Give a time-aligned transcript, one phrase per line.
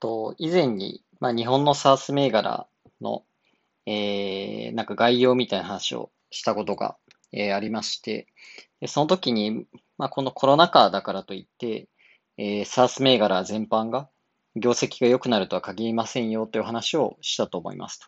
[0.00, 2.66] と、以前に、まあ、日本の SARS 銘柄
[3.00, 3.24] の、
[3.86, 6.96] えー、なんか概要みたいな話をしたことが、
[7.32, 8.26] えー、ありまして、
[8.86, 9.66] その時に、
[9.98, 11.88] まあ、このコロナ禍だからといって、
[12.38, 14.08] えー、SARS 銘柄全般が
[14.56, 18.06] 業績が良くなるとは限りませんよという話をしたと思いますと。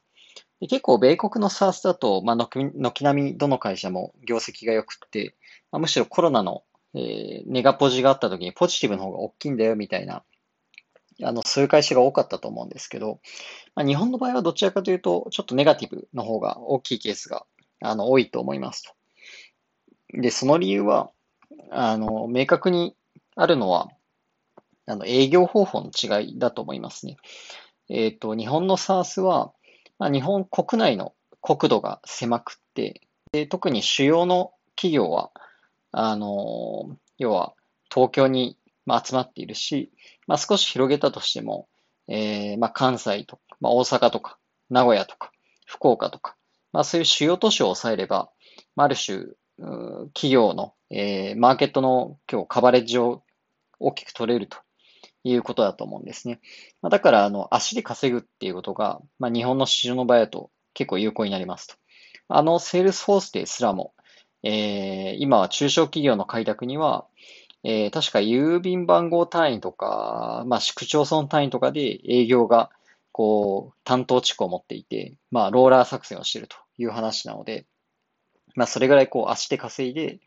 [0.61, 2.73] で結構、米国の SARS だと、まあ、軒
[3.05, 5.35] 並みどの会社も業績が良くて、
[5.71, 6.63] まあ、むしろコロナの、
[6.95, 10.23] えー、ネガポジがあった時にポジティブの方が大きいんだよみたいな
[11.23, 13.21] あの、そういう会社が多かったと思うんですけど、
[13.75, 17.47] まあ、日本の場合はどちらかというと、ちょっとネガティブの方が大きいケースが、
[17.81, 18.93] あの、多いと思いますと。
[20.21, 21.11] で、その理由は、
[21.71, 22.97] あの、明確に
[23.37, 23.89] あるのは、
[24.87, 27.17] あの、営業方法の違いだと思いますね。
[27.89, 29.53] えっ、ー、と、日本の SARS は、
[29.99, 33.03] まあ、日本国内の国土が狭くて、
[33.33, 35.31] で特に主要の企業は、
[35.91, 37.55] あの、要は
[37.93, 39.93] 東京にまあ、集まっているし、
[40.27, 41.69] まあ、少し広げたとしても、
[42.09, 44.39] えー、まあ、関西とか、まあ、大阪とか、
[44.71, 45.31] 名古屋とか、
[45.67, 46.37] 福岡とか、
[46.73, 48.31] まあ、そういう主要都市を抑えれば、
[48.77, 49.27] まあ、ある種、
[50.15, 53.23] 企業の、えー、マーケットの今日カバレッジを
[53.79, 54.59] 大きく取れると
[55.25, 56.41] いうことだと思うんですね。
[56.81, 61.75] まあ、だから、あの、足で稼ぐっていうことが、まあ、日本の市場の場合だと結構有効になりますと。
[62.29, 63.95] あの、セールスフォースですらも、
[64.43, 67.07] えー、今は中小企業の開拓には、
[67.65, 72.71] えー、確か郵便番号単位とか、まあ、市区町村単位とかで営業が、
[73.13, 77.67] こう、担当地区を持っていて、まあ、ローラー作戦をしているという話なので、
[78.55, 80.21] まあ、それぐらいこう、足で稼いで、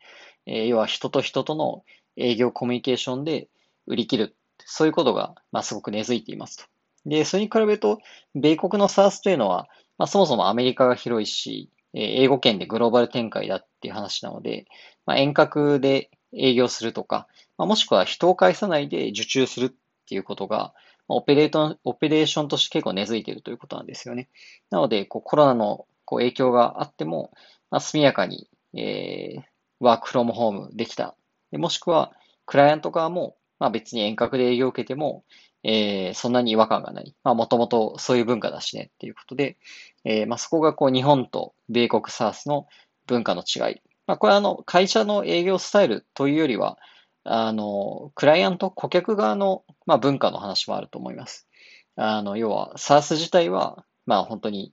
[0.46, 1.84] えー、要は人と人との
[2.16, 3.48] 営業コミュニケーションで
[3.86, 4.36] 売り切る。
[4.64, 6.64] そういうことが、まあ、すごく根付いていますと。
[7.04, 7.98] で、それに比べると、
[8.34, 14.66] 米国の SARS というのは、まあ、そもそもアメリカが広いし、えー、英語圏でグローバル展開だっていう話なので、
[15.04, 19.72] まあ、遠隔で営業するとか、まあ、もしくは人を介さないで受注するっ
[20.08, 20.74] ていうことが、
[21.08, 24.28] オペレート、オペレーションとして結構根付いているということなんですよね。
[24.70, 27.32] なので、こうコロナのこう影響があっても、
[27.70, 29.42] まあ、速やかに、えー、
[29.80, 31.16] ワークフロムホームできた。
[31.52, 32.12] でもしくは、
[32.44, 35.24] クライアント側も、まあ、別に遠隔で営業を受けても、
[35.62, 37.14] えー、そんなに違和感がない。
[37.24, 39.56] まあ、もともとそういう文化だしねっていうことで、
[40.04, 42.66] えー、まあ、そこがこう日本と米国 SARS の
[43.06, 46.78] 文化の違いまあ、これはあの会社の営業スタイルというよりは、
[47.24, 51.48] あの、クライアント、顧客側の、まあ、文化の話もあると思います。
[51.96, 54.72] あの、要は SARS 自体は、まあ本当に、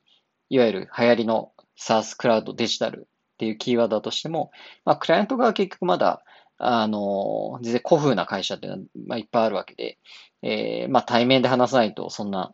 [0.49, 4.51] いわゆる流行りの SARS クラウドデジタルっていうキーワードだとしても、
[4.85, 6.23] まあ、クライアント側は結局まだ、
[6.59, 9.97] あの、全然古風な会社っていうのは、まあ、いっぱいあるわけで、
[10.43, 12.53] えー、まあ対面で話さないとそんな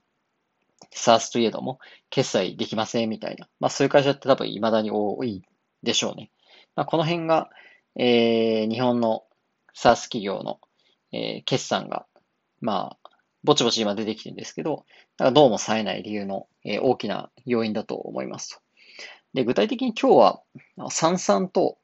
[0.96, 1.80] SARS といえども、
[2.10, 5.44] 決済できませんみたいな、まあそういう会社って多分未だに多い
[5.84, 6.32] でしょうね。
[6.76, 7.50] まあ、この辺が、
[7.96, 9.24] えー、日本の
[9.76, 10.60] SARS 企業の、
[11.12, 12.06] えー、決算が、
[12.62, 13.10] まあ、
[13.44, 14.86] ぼちぼち今出てきてるんですけど、
[15.18, 18.62] だからどうも冴えない理由の、えー、大きな要因だと思いますと。
[19.34, 20.42] で、具体的に今日は、
[20.90, 21.78] サンサンと、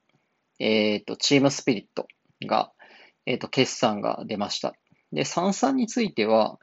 [0.59, 2.07] えっ、ー、と、チームスピリット
[2.45, 2.71] が、
[3.25, 4.73] えっ、ー、と、決算が出ました。
[5.11, 6.59] で、サンサンについては、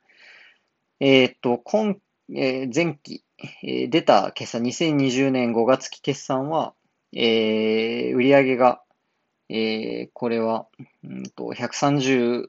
[0.98, 1.96] えっ、ー、と、今、
[2.34, 3.24] え前期、
[3.62, 6.74] え出た決算、2020年5月期決算は、
[7.12, 8.82] えー、売上が、
[9.48, 10.66] えー、これは、
[11.04, 12.46] うんと、130、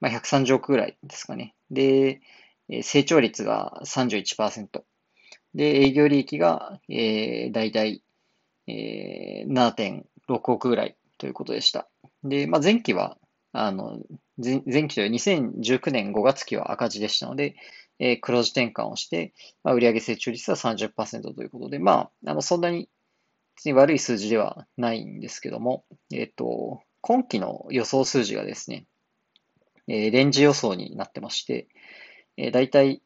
[0.00, 1.54] まあ、130億ぐらいですかね。
[1.70, 2.20] で、
[2.82, 4.82] 成長率が31%。
[5.54, 8.02] で、営業利益が、えー、だいたい、
[8.66, 11.88] えー、7.6億ぐらいということでした。
[12.24, 13.18] で、まあ、前期は、
[13.52, 13.98] あの、
[14.42, 17.54] 前前期という2019年5月期は赤字でしたので、
[18.00, 22.88] えー、黒字転換をして、まあ、売上成長率は30%ということで、まあ、あの、そんなに
[23.64, 28.86] に悪い数字ではないんですけども、えっ、と、今期の予想数字がですね、
[29.88, 31.68] えー、レンジ予想になってまして、
[32.36, 33.02] えー、大体、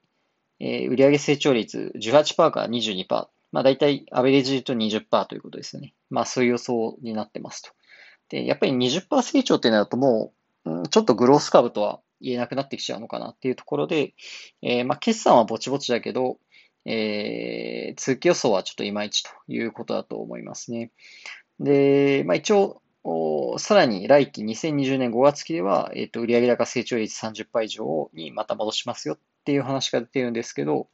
[0.61, 3.29] えー、売上成長率18%から22%。
[3.51, 5.95] まあ大体アベレージと20%ということですよね。
[6.11, 7.71] まあそういう予想になってますと。
[8.29, 10.33] で、やっぱり20%成長っていうのだとも
[10.65, 14.15] う、ちょっとグロース株とは言えなくなってきちゃうのかなっていうところで、
[14.61, 16.39] えー、まあ決算はぼちぼちだけど、
[16.85, 20.91] えー、通期予想はちょっといまいちということだと思いますね。
[21.61, 22.83] で、まあ、一応、
[23.59, 30.89] さらに来期2020年5月期では、えっ、ー、と、売上高成長率30%以上にまた戻しますよっていう話が出てるんですけど、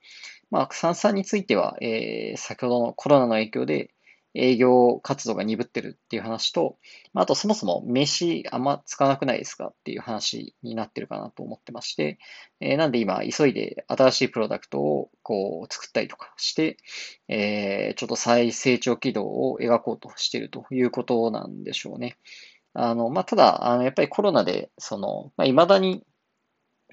[0.50, 3.93] まあ、三々については、えー、先ほどのコロナの影響で、
[4.34, 6.76] 営業活動が鈍ってるっていう話と、
[7.14, 12.18] あとそもそも名刺あんま使わなくないですかっていう話になってるかなと思ってまして、
[12.60, 16.76] えー、なんで今急いで新しいプロダクトをこう作ったりとかして、
[17.28, 22.16] えー、ちょっと再成長軌道を描こうとしてるということなんでしょうね。
[22.74, 26.04] あの、まあ、ただ、あの、やっぱりコロナで、その、まあ、未だに、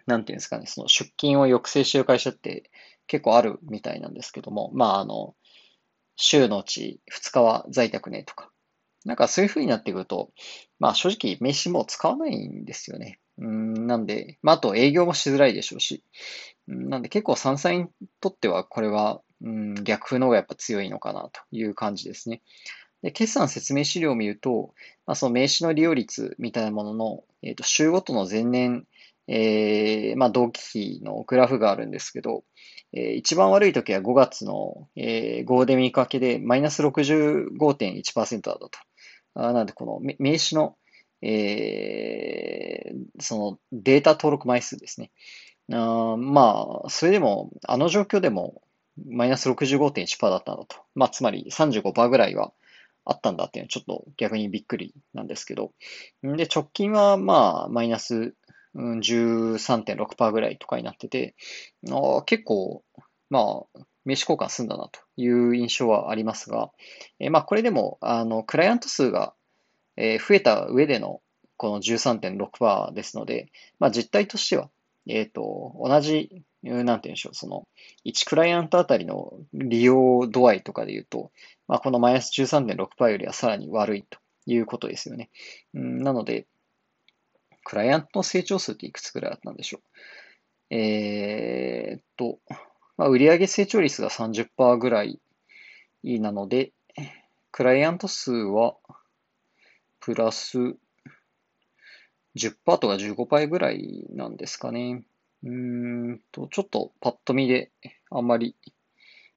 [0.06, 2.70] なんていうんですかね、その出勤を抑制してる会社って
[3.08, 5.36] 結構あるみたいなんですけども、まあ、あの、
[6.16, 8.52] 週のうち2日は在宅ねとか、
[9.06, 10.32] なんかそういう風になってくると、
[10.80, 13.20] まあ正直名刺も使わないんですよね。
[13.38, 16.04] うん、なんで、まああと営業もしづらいでしょうし、
[16.72, 17.88] んなんで結構サンサイに
[18.20, 22.42] とってはこれは、うん、逆風の方がやっぱ強いのかなという感じですね。
[23.02, 24.74] で、決算説明資料を見ると、
[25.06, 28.86] まあ、その名刺の利用率みたいなものの、えっ、ー、と、週ごとの前年、
[29.28, 32.44] えー、まあ、同期比のグラフがあるんですけど、
[32.94, 38.70] えー、一番悪い時は5月の、えー、ゴールデンウィーク明けでマイナス65.1%だったと。
[39.34, 40.76] あなので、この名刺の、
[41.22, 45.12] えー、そのデータ登録枚数ですね。
[45.72, 48.62] あまあ、それでも、あの状況でも、
[49.08, 50.76] マイナス65.1%だったんだと。
[50.96, 52.52] まあ、つまり35%ぐらいは
[53.06, 55.72] あったんだっていうのはちょっと逆にびっくりなんですけど。
[56.24, 58.36] で、直近はまあ、マイナス
[58.76, 61.36] 13.6%ぐらいとかになってて、
[61.90, 62.84] あ結構、
[63.30, 66.72] まあ、名刺交換済んだなという印象はありますが、
[67.20, 69.34] えまあ、これでも、あの、クライアント数が、
[69.98, 71.22] え増えた上での
[71.58, 74.72] この13.6%ですので、まあ、実態としては、
[75.08, 77.68] えっ、ー、と、同じ、なんて言うんでしょう、その、
[78.06, 81.32] 1クライアントあたりの利用度合いとかで言うと、
[81.68, 85.30] まあ、このマイナス13.6%よりはさらに悪いということですよね。
[85.76, 86.48] うん、なので、
[87.64, 90.76] クライアントの成長数っていくつくらいあったんでしょう？
[90.76, 92.40] えー、っと、
[92.98, 95.20] まあ、売上成長率が30%ぐらい
[96.04, 96.72] なので、
[97.52, 98.76] クライアント数は
[100.00, 100.58] プラス
[102.36, 105.04] 10%とか15%ぐらいなんですかね。
[105.44, 107.72] うんと、ちょっとパッと見で
[108.10, 108.56] あんまり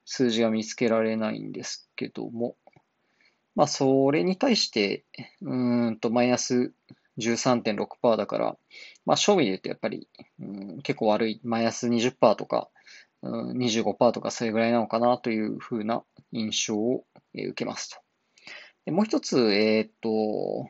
[0.04, 2.56] 数字が見つけられないんですけども、
[3.54, 5.04] まあ、それに対して、
[5.40, 6.72] うんと、マイナス
[7.18, 8.56] 13.6%だから、
[9.06, 10.08] まあ、賞味で言うとやっぱり、
[10.40, 12.68] うん、結構悪い、マイナス20%とか、
[13.22, 16.02] うん、25%とかそれぐらいなのかなというふうな
[16.32, 17.98] 印象を受けますと。
[18.84, 20.68] でもう一つ、えっ、と、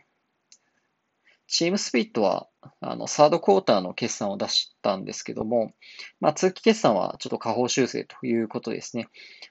[1.46, 2.49] チームスピットは、
[2.81, 5.73] あの、サードクォーターの決算を出したんですけども、
[6.20, 9.08] まあ、通期決算はちょっと下方修正ということですね。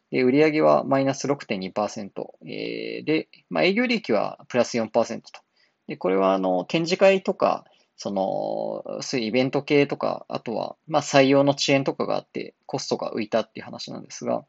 [0.10, 2.10] で、売上はマイナス6.2%、
[2.46, 5.43] えー、で、まあ、営業利益はプラス4%と。
[5.88, 7.66] で、これは、あの、展示会とか、
[7.96, 14.46] その、そういうイベント系とか、あとは、まあ、採用の遅延とかがあって、コストが浮いたっていう話なんですが、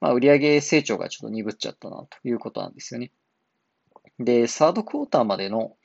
[0.00, 3.10] まあ、売上成長がちょっと鈍っちゃったなということなんですよね。
[4.18, 5.76] で、サードクォーターまでの、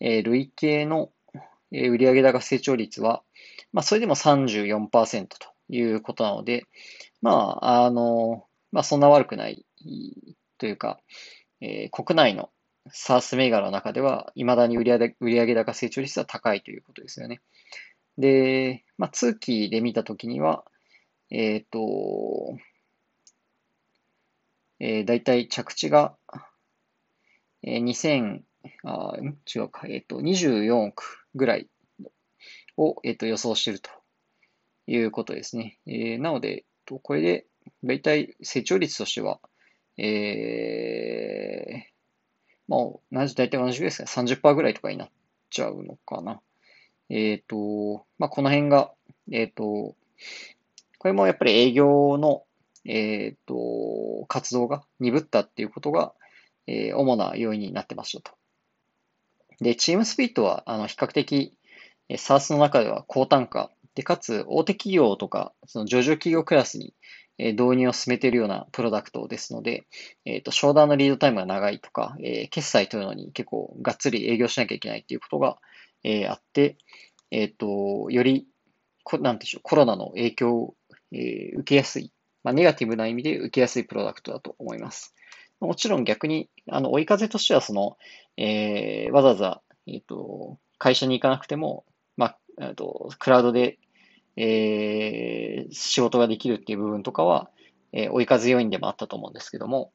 [0.00, 1.10] え、累計の、
[1.72, 3.22] え売上高成長率は、
[3.72, 5.36] まあ、それでも34%と
[5.68, 6.64] いうことなので、
[7.22, 9.64] まあ、あの、まあ、そんな悪くない
[10.58, 11.00] というか、
[11.60, 12.50] えー、国内の
[12.92, 17.40] SARS 銘柄の中では、未だに売上売上高成長率は高いということですよね。
[18.18, 20.64] で、まあ、通期で見たときには、
[21.30, 22.56] えっ、ー、と、
[24.78, 26.16] えー、だいたい着地が、
[27.62, 28.42] えー、2000、
[28.84, 29.16] あ
[29.54, 31.68] 違うか、えっ、ー、と、24億ぐらい
[32.76, 33.90] を、えっ、ー、と、予想していると
[34.86, 35.78] いうことですね。
[35.86, 36.64] えー、なので、
[37.02, 37.46] これで、
[37.82, 39.40] だいたい成長率としては、
[39.98, 41.95] えー、
[42.68, 44.08] もう、同じ、大体同じですね。
[44.08, 45.10] 30%ぐらいとかになっ
[45.50, 46.40] ちゃうのかな。
[47.08, 48.92] えっ、ー、と、まあ、この辺が、
[49.30, 49.94] えっ、ー、と、
[50.98, 52.44] これもやっぱり営業の、
[52.84, 56.12] えっ、ー、と、活動が鈍ったっていうことが、
[56.66, 58.32] えー、主な要因になってますよと。
[59.60, 61.56] で、チームスピートは、あの、比較的、
[62.08, 66.94] SARS の中では高単価で、かつ大手企業とか、その上場企業クラスに
[67.38, 69.86] え導入を進めているようなプロダクトですので、
[70.24, 75.58] えっ、ー、と、商談のリードタイムが長いとか、え、決済というのに結構がっつり営業しなきゃいけないっていうことが、
[76.02, 76.76] え、あって、
[77.30, 78.46] えっ、と、より、
[79.20, 80.74] なんでしょう、コロナの影響を、
[81.12, 82.12] え受けやすい、
[82.42, 85.14] まあ、ネガティブな意味で受けやすいプロダクトだと思います。
[85.60, 87.96] もちろん逆に、あの、追い風としては、その、
[88.36, 91.84] えわざわざ、えっ、と、会社に行かなくても、
[92.16, 93.78] まあ、えっと、クラウドで
[94.36, 97.50] えー、仕事ができるっていう部分とかは、
[97.92, 99.92] えー、追い風要因でもあったと思うんですけども、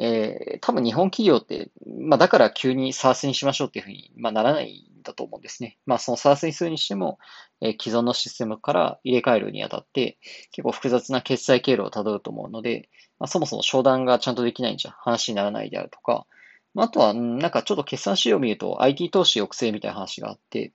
[0.00, 1.70] えー、多分日本企業って、
[2.00, 5.78] まあだから急に SARS にしましょうっていうふうに、まあ、ならないんだと思うんですね。
[5.86, 7.18] まあその SARS にするにしても、
[7.60, 10.18] えー、既存のシステムから入れ替えるにあたって、
[10.52, 16.26] 結構複雑な決済経路をたどると思うので、まあ、そもそも商談がちゃんとできないんじゃ話にならないであるとか、
[16.74, 20.72] まああとは、なんかちょっと決算資料を見ると IT 投資抑制みたいな話があって、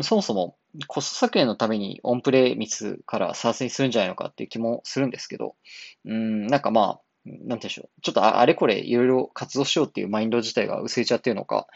[0.00, 0.56] そもそも
[0.86, 5.54] コスト削減のためにオンプレ密からサースにするんじゃないのかっていう気もするんですけど、
[6.04, 8.00] うん、なんかまあ、なんてでしょう。
[8.02, 11.66] ちょっとあれこれいろいろ活動しようっていうマインド自体が薄れちゃってるのか、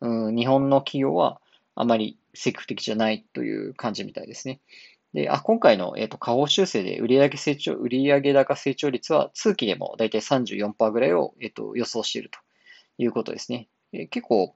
[0.00, 1.40] うん、日本の企業は
[1.74, 4.60] あまり積極的じゃないという感じみたいですね。
[5.14, 12.38] で、あ、今回の、えっ、と、下方修正で売上成長、売上高成長率は通期でもだいたい34%ぐらいを、えっ、と、予想していると
[12.98, 13.68] いうことですね。
[13.92, 14.54] えー結構、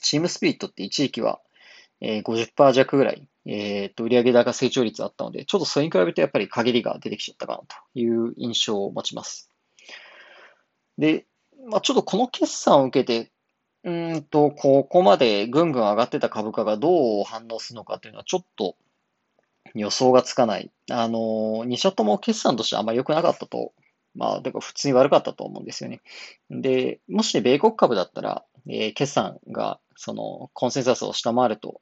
[0.00, 1.40] チームスピリットって一時期は、
[2.00, 9.50] えー、50%弱ぐらい、えっ、と、売上高成長率あったので、ちょっとそれに比べるとやっぱり陰りが出てきちゃったかなという印象を持ちます。
[10.98, 11.26] で、
[11.68, 13.32] まあ、ちょっとこの決算を受けて、
[13.84, 18.76] うんと、ここまでぐんぐん上がってた株価がどう反応するのかというのはちょっと
[19.74, 20.70] 予想がつかない。
[20.90, 23.72] あの、2社とも決算としてあんまり良くなかったと、
[24.14, 26.00] まあ、だから普通に悪かったと思うんですよね。
[26.50, 31.80] で、もし米国株だったら、えー決算がそのコンセンサスを下回ると、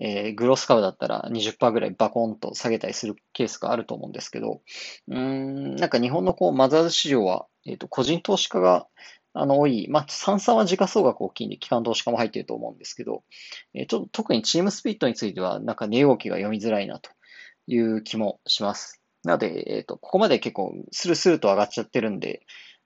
[0.00, 4.62] えーグロス株だったら20%ぐらいバコンと下げたりするケースがあると思うんですけど、
[5.08, 8.86] うん、なんか日本のこうマザーズ市場は、えっと、個人投資家が
[9.32, 13.22] あの多い、まあ、三々は時価総額大きいんで、機関投資家も入っていると思うんですけど、
[13.74, 17.10] えーちょっと特にチームスピリットについては、なんか値動きが読みづらいなと
[17.66, 19.00] いう気もします。
[19.22, 22.42] なので、えっと、ここまで結構スルスルと上がっちゃってるんで、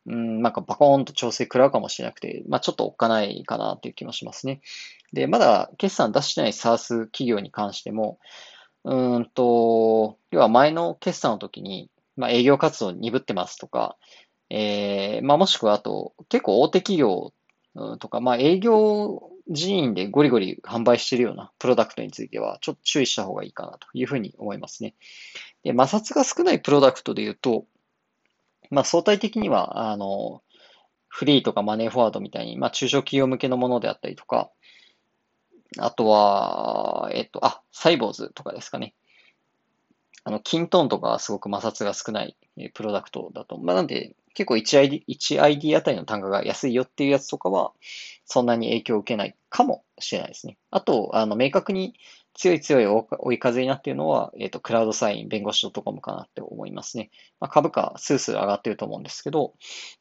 [0.06, 4.60] うん、なんかバコーンと調整食らうかもしれなくて、まあちょっとおっかないかなっていう気もしますね。
[5.12, 8.18] で、まだ決算出してない SaaS 企業に関しても、
[8.84, 13.96] うんと、要は前の決算の時に、まあ営業活動鈍ってますとか、
[14.50, 17.32] えー、まあもしくはあと、結構大手企業
[17.98, 24.94] とか、まあ営業人員でゴリゴリ販売しているようなプロダクトについては、ちょっと注意した方がいいかなというふうに思いますね。
[25.62, 27.66] で、摩擦が少ないプロダクトで言うと、
[28.70, 30.42] まあ相対的には、あの、
[31.08, 34.50] フリーとかマネーフォワードみたいに、まあ中小企業向けのものであったりとか、
[35.78, 38.94] あとは、えっと、あ、サイボーズとかですかね。
[40.24, 42.36] あの、キントーンとかすごく摩擦が少ない
[42.72, 43.58] プロダクトだと。
[43.58, 47.72] まあなんで、結構 1ID、1ID あたりの単価が安いよっていうやつとかは、
[48.24, 50.58] そんなに影響を受けないかもしれないですね。
[50.70, 51.94] あと、あの、明確に
[52.34, 57.10] 強い強い追い風になっているのは、えっと、クラウドサイン、弁護士 .com かなって思いますね。
[57.40, 59.54] まあ、株価、スースー上がってると思うんですけど、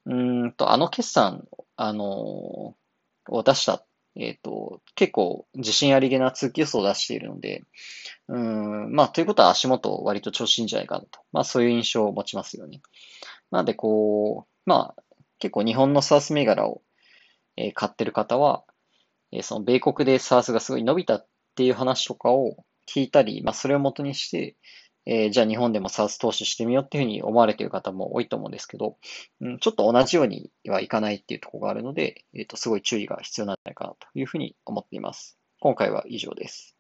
[0.06, 2.84] うんと、あの決算、あのー
[3.30, 3.84] を出した、
[4.16, 7.64] えっと、結構自信ありげな通期予想を出しているので、
[8.28, 11.20] うん、まあ、ということは足元割と調子いいんじゃないかなと。
[11.32, 12.82] まあ、そういう印象を持ちますよね。
[13.52, 15.04] なので、こう、まあ、
[15.40, 16.82] 結構日本の SaaS 銘柄を、
[17.56, 18.64] え買ってる方は、
[19.34, 24.56] えその米国で SARS がすごい伸びたっていう話とかを聞いたり、まあ、それを元にして、
[25.06, 28.98] えーじゃあ日本でも SARS 投資してみようっていうふうに思われている方も多いと思うんですけど、
[29.42, 35.38] うん、ちょっと同じようにはいかないっていうところがあるので、えっと、すごい注意が必要なんじゃないかなというふうに思っています。
[35.60, 36.78] 今回は以上です。